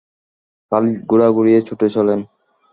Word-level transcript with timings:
খালিদ 0.71 0.97
ঘোড়া 1.09 1.27
ঘুরিয়ে 1.31 1.59
ছুটে 1.61 1.87
চলেন। 1.95 2.19